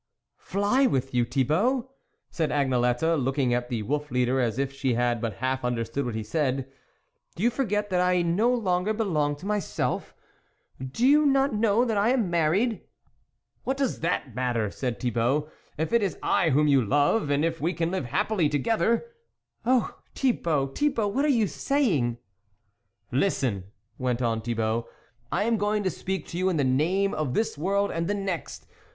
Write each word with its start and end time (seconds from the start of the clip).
"Fly 0.39 0.87
with 0.87 1.13
you, 1.13 1.25
Thibault!" 1.25 1.91
said 2.31 2.49
Agnelette, 2.49 3.19
looking 3.23 3.53
at 3.53 3.69
the 3.69 3.83
wolf 3.83 4.09
leader 4.09 4.39
as 4.39 4.57
if 4.57 4.71
she 4.73 4.95
had 4.95 5.21
but 5.21 5.35
half 5.35 5.63
understood 5.63 6.05
what 6.07 6.15
he 6.15 6.23
said," 6.23 6.67
do 7.35 7.43
you 7.43 7.51
forget 7.51 7.91
that 7.91 8.01
I 8.01 8.23
no 8.23 8.51
longer 8.51 8.93
be 8.95 9.03
long 9.03 9.35
to 9.35 9.45
myself? 9.45 10.15
do 10.83 11.05
you 11.05 11.27
not 11.27 11.53
know 11.53 11.85
that 11.85 11.97
I 11.99 12.09
am 12.09 12.31
married?" 12.31 12.81
"What 13.63 13.77
does 13.77 13.99
that 13.99 14.33
matter," 14.33 14.71
said 14.71 14.99
Thi 14.99 15.11
bault," 15.11 15.51
if 15.77 15.93
it 15.93 16.01
is 16.01 16.17
I 16.23 16.49
whom 16.49 16.67
you 16.67 16.83
love, 16.83 17.29
and 17.29 17.45
if 17.45 17.61
we 17.61 17.71
can 17.71 17.91
live 17.91 18.05
happily 18.05 18.49
together!" 18.49 19.05
"Oh! 19.67 19.99
Thibault! 20.15 20.69
Thibault! 20.69 21.09
what 21.09 21.25
are 21.25 21.27
you 21.27 21.45
saying!"" 21.45 22.17
Listen," 23.11 23.65
went 23.99 24.23
on 24.23 24.41
Thibault," 24.41 24.87
I 25.31 25.43
am 25.43 25.57
going 25.57 25.83
to 25.83 25.91
speak 25.91 26.25
to 26.29 26.39
you 26.39 26.49
in 26.49 26.57
the 26.57 26.63
name 26.63 27.13
of 27.13 27.35
this 27.35 27.55
world 27.55 27.91
and 27.91 28.07
the 28.07 28.15
next. 28.15 28.65